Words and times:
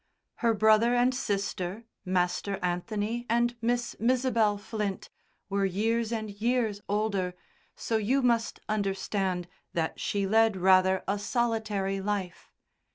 Her 0.37 0.55
brother 0.55 0.95
and 0.95 1.13
sister, 1.13 1.85
Master 2.05 2.57
Anthony 2.63 3.27
and 3.29 3.55
Miss 3.61 3.95
Misabel 3.99 4.57
Flint, 4.59 5.11
were 5.47 5.63
years 5.63 6.11
and 6.11 6.31
years 6.31 6.81
older, 6.89 7.35
so 7.75 7.97
you 7.97 8.23
must 8.23 8.59
understand 8.67 9.47
that 9.75 9.99
she 9.99 10.25
led 10.25 10.57
rather 10.57 11.03
a 11.07 11.19
solitary 11.19 12.01
life. 12.01 12.51